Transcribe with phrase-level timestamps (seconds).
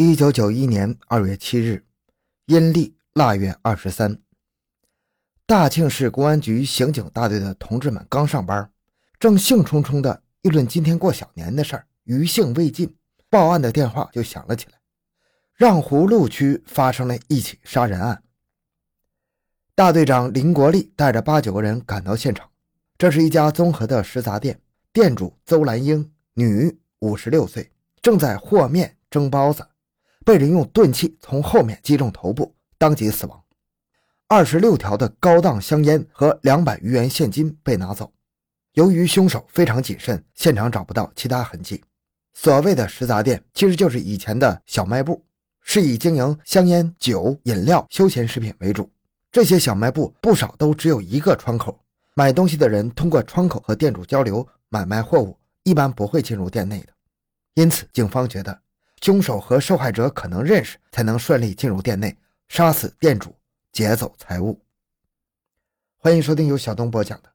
[0.00, 1.84] 一九九一年二月七日，
[2.46, 4.16] 阴历腊月二十三，
[5.44, 8.70] 大庆市公安局刑警大队的同志们刚上班，
[9.18, 12.94] 正兴冲冲地议论今天过小年的事儿，余兴未尽，
[13.28, 14.78] 报案的电话就响了起来。
[15.56, 18.22] 让湖路区发生了一起杀人案。
[19.74, 22.48] 大队长林国立带着八九个人赶到现场，
[22.96, 24.60] 这是一家综合的食杂店，
[24.92, 29.66] 店主邹兰英，女，五十六岁，正在和面蒸包子。
[30.28, 33.42] 被人用钝器从后面击中头部，当即死亡。
[34.26, 38.12] 二十六条的高档香烟和两百余元现金被拿走。
[38.74, 41.82] 由于凶手非常谨慎，现场找不到其他痕迹。
[42.34, 45.24] 所谓的食杂店其实就是以前的小卖部，
[45.62, 48.92] 是以经营香烟、酒、饮料、休闲食品为主。
[49.32, 56.88] 这些小卖部不少都只有一个窗口，买东西的人通过窗口和店主交流买卖货物，一般不会进入店内的。
[57.54, 58.60] 因此，警方觉得。
[59.00, 62.16] 凶手和受害者可能认识，才能顺利进入店内
[62.48, 63.34] 杀死店主，
[63.72, 64.60] 劫走财物。
[65.96, 67.28] 欢迎收听由小东播讲的《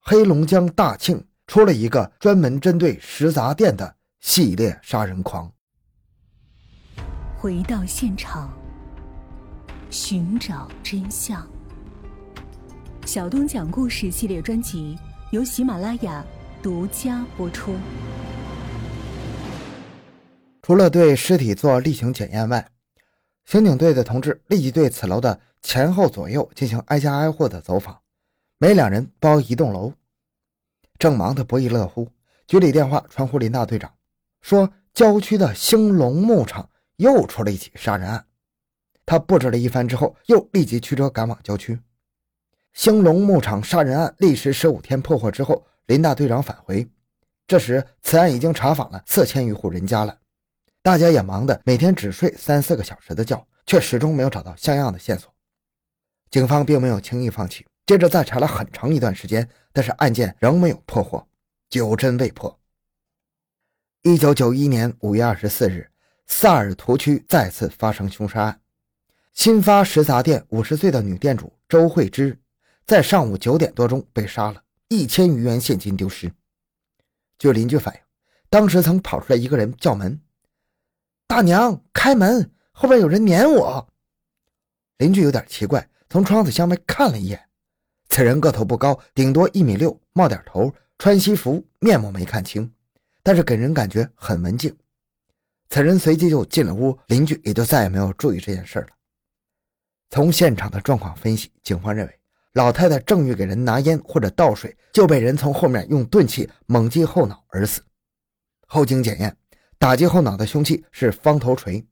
[0.00, 5.50] 黑龙江大庆出了一个专门针对食杂店的系列杀人狂》。
[7.36, 8.52] 回到现场，
[9.90, 11.46] 寻找真相。
[13.06, 14.98] 小东讲故事系列专辑
[15.30, 16.24] 由喜马拉雅
[16.62, 17.74] 独家播出。
[20.68, 22.68] 除了对尸体做例行检验外，
[23.46, 27.98] 刑警队的同志立即对此楼的前后左右进行挨家挨户的走访，
[28.58, 29.94] 每两人包一栋楼。
[30.98, 32.10] 正忙得不亦乐乎，
[32.46, 33.90] 局里电话传呼林大队长，
[34.42, 38.26] 说郊区的兴隆牧场又出了一起杀人案。
[39.06, 41.80] 他布置了一番之后，又立即驱车赶往郊区。
[42.74, 46.86] 兴隆牧场杀人案历时十五天破获之后，林大队长返回，
[47.46, 50.18] 这时此案已经查访了四千余户人家了。
[50.88, 55.30] 大家也忙得每天只睡三四个小时的觉，却始终没有找到像样的线索。
[56.30, 61.28] 警方并没有轻易放弃，接着再查了很长一段时间，但是案件仍没有破获，
[61.68, 62.58] 九针未破。
[64.00, 65.90] 一九九一年五月二十四日，
[66.26, 68.62] 萨尔图区再次发生凶杀案，
[69.34, 72.40] 新发食杂店五十岁的女店主周慧芝，
[72.86, 76.32] 在上午九点多钟被杀了，一千余元现金丢失。
[77.38, 78.00] 据邻居反映，
[78.48, 80.18] 当时曾跑出来一个人叫门。
[81.28, 82.50] 大娘，开门！
[82.72, 83.86] 后边有人撵我。
[84.96, 87.38] 邻居有点奇怪，从窗子向外看了一眼。
[88.08, 92.72] 此人个头不高，顶多一米六，冒点头，穿西服，面目没看清，
[93.22, 94.74] 但是给人感觉很文静。
[95.68, 98.88] 此人随即就进了屋，邻居也就再也没有注意这件事了。
[100.08, 102.20] 从现场的状况分析，警方认为
[102.54, 107.82] 老太太正欲给人拿烟或者倒水，就被人从后面用钝器猛击后脑而死。
[108.66, 109.36] 后经检验。
[109.78, 111.86] 打击后脑的凶器是方头锤。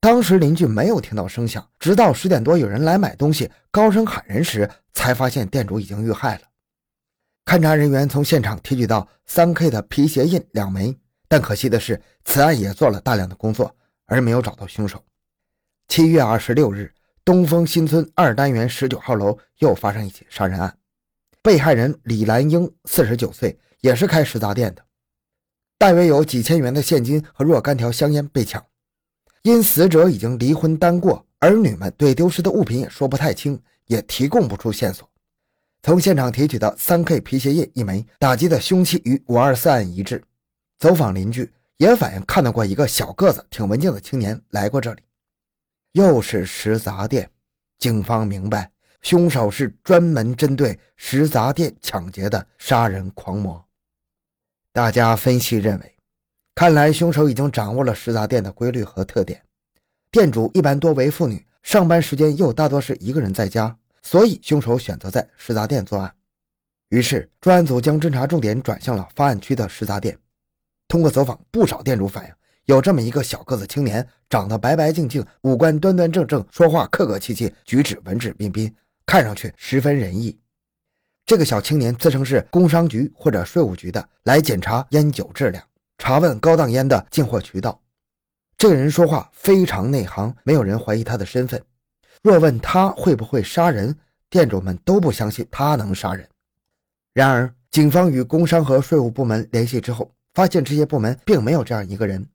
[0.00, 6.42] 当时邻居没有听到声响，直到十点多有人来买东西，高声喊人时，才发现店主已经遇害了。
[7.44, 10.96] 勘查人员从现场提取到三 K 的皮鞋印两枚，
[11.28, 13.74] 但可惜的是，此案也做了大量的工作，
[14.06, 15.04] 而没有找到凶手。
[15.86, 16.92] 七月二十六日，
[17.24, 20.76] 东风新村二单元十九号楼又发生一起杀人案，
[21.42, 24.82] 被害人李兰英，四十九岁，也是开食杂店的。
[25.80, 28.62] 大约有几千元的现金和若干条香烟被抢，
[29.44, 35.08] 因死者已经离婚单过，儿女们对丢失的物品也说不太清，也提供不出线索。
[35.82, 40.22] 从现场提取的三 K 皮鞋印一枚，打击的凶器与五二四案一致。
[40.78, 45.00] 走访邻居也反映看到过一个小个子、挺文静的青年来过这里。
[45.92, 47.30] 又是食杂店，
[47.78, 48.70] 警方明白
[49.00, 53.64] 凶手是专门针对食杂店抢劫的杀人狂魔。
[54.72, 55.96] 大家分析认为，
[56.54, 59.42] 看来凶手已经掌握了食杂店的规律和特点。
[60.12, 66.14] 店主一般多为妇女，上班时间又大多是一个人在家，所以凶手选择在食杂店作案。
[66.90, 70.16] 于是专案组将侦查重点转向了发案区的食杂店。
[70.86, 72.32] 通过走访，不少店主反映，
[72.66, 78.72] 有这么一个小个子青年，长得白白净净，五官端端正正，说话客客气气，举止文质彬彬，
[79.04, 80.38] 看上去十分仁义。
[81.30, 85.62] 这个小青年自称是工商局或者税务局的，来检查烟酒质量，
[85.96, 87.80] 查问高档烟的进货渠道。
[88.58, 91.62] 这个人说话非常内行，没有人怀疑他的身份。
[92.20, 93.96] 若问他会不会杀人，
[94.28, 96.28] 店主们都不相信他能杀人。
[97.14, 102.26] 然而，警方与工商和税务部门联系之后，发现这些部门并没有这样一个人，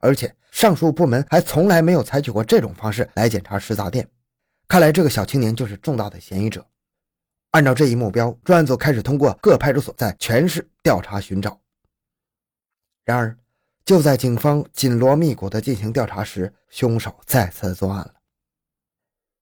[0.00, 4.08] 而且上述部门还从来没有采取过这种方式来检查食杂店。
[4.66, 6.66] 看来，这个小青年就是重大的嫌疑者。
[7.52, 11.60] 按照这一目标，专案组开始通过各派出所，在全市调查寻找。
[13.04, 13.36] 然而，
[13.84, 18.14] 就在警方紧锣密鼓地进行调查时，凶手再次作案了。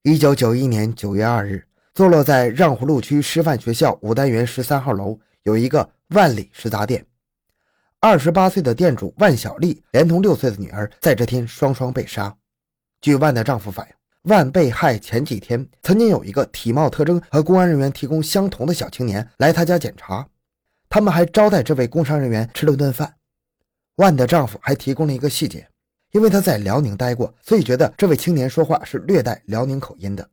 [0.02, 7.04] 一九九一年九月二日，坐落在让湖路区师范学校五单元十三号楼有一个万里食杂店，
[8.00, 12.34] 二十八岁的店主万小丽连同六岁的女儿在这天双双被杀。
[13.02, 13.94] 据万的丈夫反映，
[14.28, 20.28] 万被害前几天曾经有一个体貌特征和公安人员提供相同的小青年来他家检查，
[20.88, 23.16] 他们还招待这位工商人员吃了顿饭。
[23.96, 25.68] 万的丈夫还提供了一个细节，
[26.12, 30.30] 因为他在辽宁待过，所以觉得这位青年说话是略带辽宁口音的。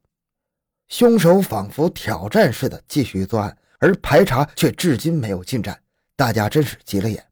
[0.88, 5.80] 凶手仿佛挑战似的继续作案，而排查却至今没有进展，
[6.16, 7.26] 大家真是急了眼。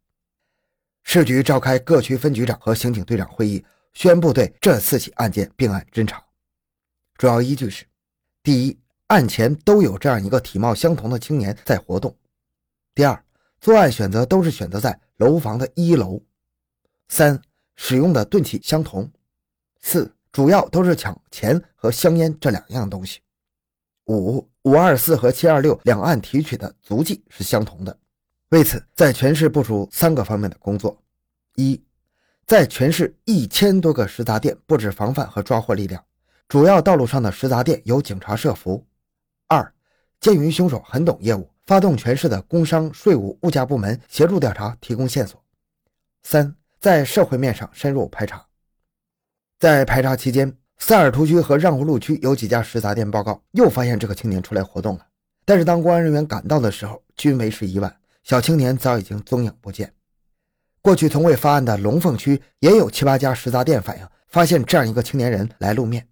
[1.04, 3.64] 市局召开各区分局长和刑警队长会议，
[3.94, 6.24] 宣布对这四起案件并案侦查。
[7.24, 7.86] 主要依据是：
[8.44, 8.78] 第一，
[9.08, 12.12] 案前都有这样一个体貌相同的青年在活动；
[12.94, 13.24] 第二，
[13.62, 15.00] 作案选择都是选择在。
[15.16, 16.22] 楼房的一楼，
[17.08, 17.42] 三
[17.78, 19.10] 使用的钝器相同，
[19.80, 23.22] 四主要都是抢钱和香烟这两样东西，
[24.08, 27.98] 五五二四和七二六两岸提取的足迹是相同的。
[28.50, 31.02] 为此，在全市部署三个方面的工作：
[31.56, 31.82] 一，
[32.46, 36.04] 在全市一千多个食杂店布置防范和抓获力量，
[36.54, 38.86] 主要道路上的食杂店由警察设伏；
[39.48, 39.74] 二，
[40.20, 41.50] 鉴于凶手很懂业务。
[41.66, 45.44] 发动全市的工商、税务、物价部门协助调查，提供线索。
[46.22, 48.46] 三，在社会面上深入排查。
[49.58, 55.08] 在排查期间，萨尔图区和让胡路区有几家食杂店报告又发现这个青年出来活动了。
[55.46, 59.92] 但是当公安人员赶到的时候，均为时已晚，小青年早已经踪影不见。
[60.84, 66.08] 过去从未发案的龙凤区也有七八家食杂店反映发现这样一个青年人来露面。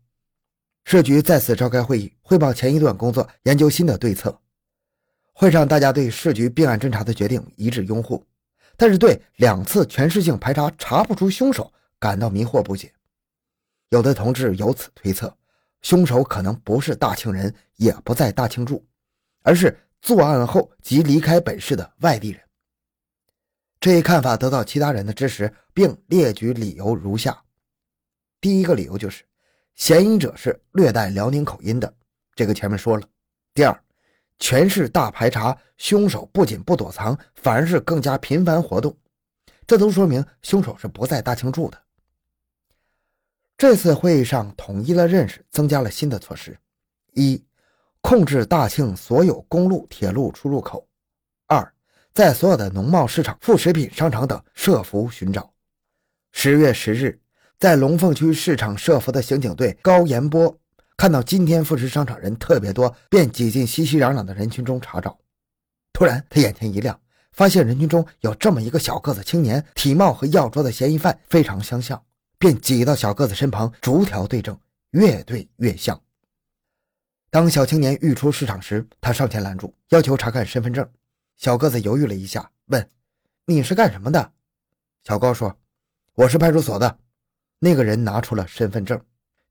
[0.83, 4.37] 市局再次召开会议，汇报前一段工作，研究新的对策。
[5.33, 8.25] 会上，大家对市局并案侦查的决定一致拥护，
[8.75, 12.91] 但是对两次全市性排查查不出凶手感到迷惑不解。
[13.89, 15.35] 有的同志由此推测，
[15.81, 18.85] 凶手可能不是大庆人，也不在大庆住，
[19.43, 22.41] 而是作案后即离开本市的外地人。
[23.79, 27.43] 这一看法得到其他人的支持，并列举理由如下：
[28.39, 29.23] 第一个理由就是，
[29.81, 31.91] 嫌疑者是略带辽宁口音的，
[32.35, 33.03] 这个前面说了；
[33.51, 33.83] 第二。
[34.37, 38.95] 全市大排查，凶手不仅不躲藏，反而是更加频繁活动，
[39.65, 41.81] 这都说明凶手是不在大庆住的。
[43.57, 46.55] 这次会议上统一了认识，增加了新的措施：
[47.13, 47.43] 一、
[48.01, 50.87] 控制大庆所有公路、铁路出入口；
[51.47, 51.73] 二、
[52.13, 55.51] 在所有的农贸市场、副食品商场等设伏寻找。
[56.33, 57.19] 十月十日，
[57.61, 60.59] 在龙凤区市场设伏的刑警队高延波。
[60.97, 65.15] 看到今天富士商场人特别多，便挤进熙熙攘攘的人群中查找。
[65.93, 66.99] 突然，他眼前一亮，
[67.33, 72.03] 发现人群中有这么一个小个子青年，体貌和要捉的嫌疑犯非常相像，
[72.39, 74.59] 便挤到小个子身旁，逐条对证，
[74.93, 76.01] 越对越像。
[77.29, 80.83] 当小青年欲出市场时，他上前拦住，要求查看身份证。
[81.37, 82.89] 小个子犹豫了一下，问
[83.45, 84.31] ：“你是干什么的？”
[85.05, 85.55] 小高说
[86.15, 86.97] ：“我是派出所的。”
[87.63, 88.99] 那个人拿出了身份证。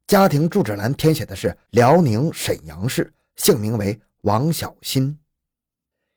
[0.09, 5.17] 家庭住址栏填写的是辽宁沈阳市，姓名为王小新。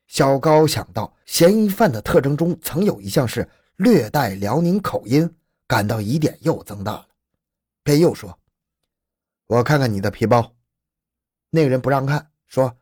[0.08, 5.32] 小高想到嫌疑犯的特征中曾有一项是略带辽宁口音，
[5.68, 7.08] 感到疑点又增大了，
[7.84, 8.36] 便又说
[9.46, 10.56] ：“我看看你的皮包。”
[11.52, 12.76] 那个人不让看，说：“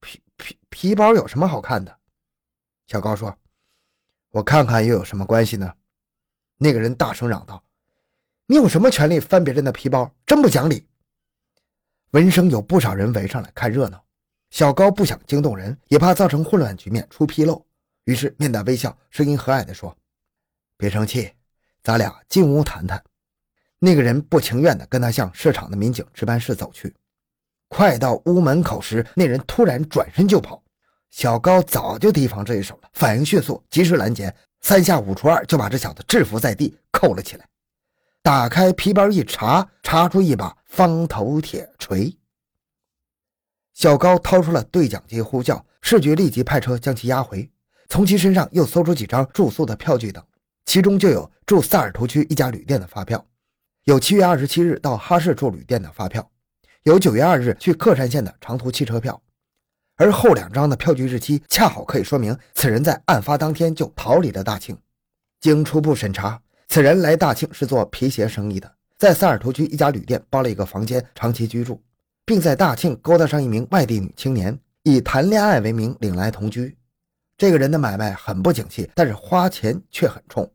[0.00, 1.94] 皮皮皮包有什么好看的？”
[2.88, 3.36] 小高说
[4.32, 5.70] ：“我看看又有什么关系呢？”
[6.56, 7.62] 那个人大声嚷道。
[8.48, 10.08] 你有什么权利翻别人的皮包？
[10.24, 10.86] 真不讲理！
[12.12, 14.00] 闻声有不少人围上来看热闹。
[14.50, 17.66] 小高不想惊动人，也怕造成混乱局面出纰漏，
[18.04, 19.92] 于是面带微笑，声音和蔼地说
[20.78, 21.32] ：“别生气，
[21.82, 23.02] 咱俩进屋谈谈。”
[23.80, 26.94] 那个人不情愿地跟他向市场的民警值班室走去。
[27.66, 30.62] 快到屋门口时，那人突然转身就跑。
[31.10, 37.44] 小高早就提防这一手了，反应迅速，及时拦截，三下五除二就把这小子制服在地，扣了起来。
[38.26, 42.12] 打开皮包一查，查出一把方头铁锤。
[43.72, 47.48] 小高掏出了对讲机，呼叫市局，立即派车将其押回。
[47.88, 50.20] 从其身上又搜出几张住宿的票据等，
[50.64, 53.24] 其中就有住萨尔图区一家旅店的发票，
[53.84, 56.28] 有七月二十七日到哈市住旅店的发票，
[56.82, 59.22] 有九月二日去克山县的长途汽车票。
[59.94, 64.76] 而后两张的票据日期恰好可以说明此人在案发当天就逃离了大庆。
[65.38, 66.42] 经初步审查。
[66.76, 71.82] 此人来大庆是做皮鞋生意的，在萨尔图区一家旅店包了一个房间，长期居住，
[72.26, 76.76] 并在大庆勾搭上一名外地女青年，以谈恋爱为名领来同居。
[77.38, 80.46] 这个人的买卖很不景气，但是花钱却很冲。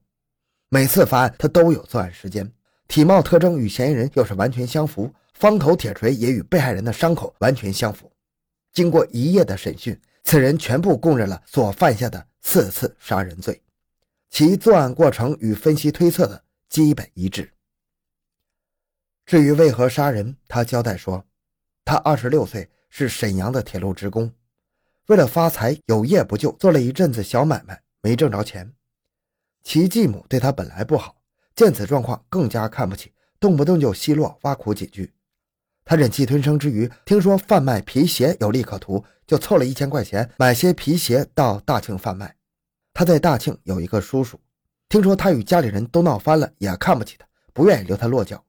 [0.69, 2.47] 每次发案他都有作案时间，
[2.87, 8.11] 体貌特征与嫌疑人又是完全相符，方头铁锤也与被害人的伤口完全相符。
[8.71, 13.59] 经过一夜的审讯，此人全部供认了所犯下的四次杀人罪，
[14.31, 17.51] 其作案过程与分析推测的基本一致。
[19.25, 21.25] 至于为何杀人，他交代说，
[21.83, 24.33] 他二十六岁，是沈阳的铁路职工，
[25.07, 28.73] 为了发财，有业不就，做了一阵子小买卖，没挣着钱。
[29.63, 31.17] 其继母对他本来不好，
[31.53, 35.11] 见此状况更加看不起，动不动就奚落挖苦几句。
[35.83, 42.37] 他忍气吞声之余，听说贩卖皮鞋有利可图，就凑了一千块钱买些皮鞋到大庆贩卖。
[42.93, 44.39] 他在大庆有一个叔叔，
[44.89, 48.43] 听说他与家里人都闹翻了，也看不起他，不愿意留他落脚。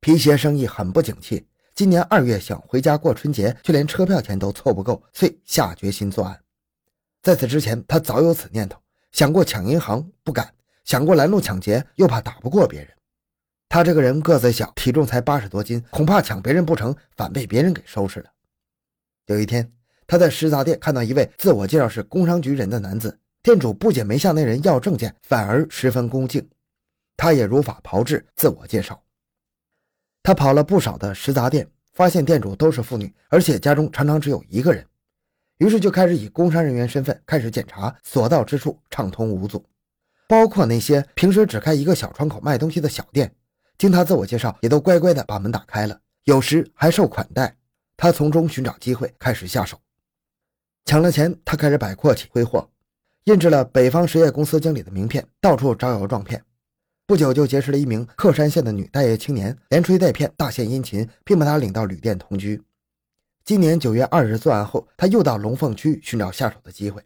[0.00, 6.38] 皮鞋生意很不景气，今年二月想回家过春节，却连车票钱都凑不够，遂下决心作案。
[7.22, 8.78] 在此之前，他早有此念头，
[9.12, 10.44] 想过抢银行，不敢；
[10.84, 12.90] 想过拦路抢劫，又怕打不过别人。
[13.68, 18.30] 他这个人个子小，体重才八十多斤，恐怕抢别人不成，反被别人给收拾了。
[19.26, 19.72] 有一天，
[20.06, 26.48] 他在食杂店看到一位自我介绍是工商局人的男子，店主不仅没向那人要证件，反而十分恭敬。
[27.14, 29.04] 他也如法炮制，自我介绍。
[30.22, 34.82] 他跑了不少的食杂店，发现店主都是妇女，而且家中常常只有一个人，
[35.58, 39.62] 于是就开始以工商人员身份开始检查，所到之处畅通无阻，
[40.26, 43.30] 包括那些平时只开一个小窗口卖东西的小店，
[43.76, 47.54] 经他自我介绍，也都乖乖的把门打开了，有时还受款待。
[47.94, 49.78] 他从中寻找机会开始下手，
[50.86, 52.66] 抢了钱，他开始摆阔气挥霍，
[53.24, 56.44] 印制了北方实业公司经理的名片，到处招摇撞骗。
[57.06, 62.62] 不久就结识了一名克山县的女待业青年，连吹带骗，大献殷勤，并把她领到旅店同居。
[63.42, 67.02] 今年九月二日作案后，他又到龙凤区寻找下手的机会。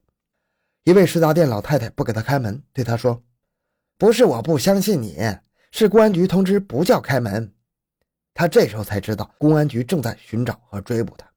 [0.84, 3.22] 一位食杂店老太太不给他开门，对他说
[3.96, 5.18] ：“不是我不相信你，
[5.70, 7.52] 是公安局通知不叫开门。”
[8.34, 11.28] 他这时候才知道公安局正在寻找和追捕他。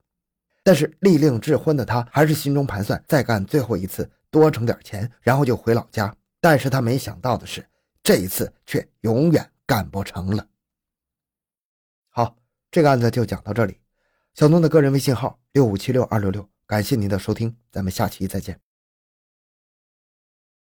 [0.63, 6.15] 但是利令智昏的他还是心中盘算，再干最后一次，多挣点钱，然后就回老家。
[6.39, 7.63] 但是他没想到的是。
[8.03, 10.47] 这一次却永远干不成了。
[12.09, 12.35] 好，
[12.71, 13.79] 这个案子就讲到这里。
[14.33, 18.59] 小东的个人微信号六五七六二六六，感谢您的收听，咱们下期再见。